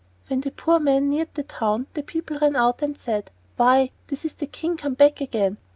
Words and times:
When 0.29 0.41
the 0.41 0.49
poor 0.49 0.79
man 0.79 1.09
neared 1.11 1.35
the 1.35 1.43
town 1.43 1.85
the 1.93 2.01
people 2.01 2.39
ran 2.39 2.55
out 2.55 2.81
and 2.81 2.97
said: 2.97 3.29
"Why, 3.55 3.91
this 4.07 4.25
is 4.25 4.33
the 4.33 4.47
King 4.47 4.75
come 4.75 4.95
back 4.95 5.21
again. 5.21 5.59